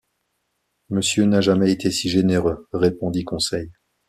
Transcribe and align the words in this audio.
Monsieur 0.89 1.25
n’a 1.25 1.41
jamais 1.41 1.71
été 1.71 1.91
si 1.91 2.09
généreux,» 2.09 2.67
répondit 2.73 3.23
Conseil. 3.23 3.71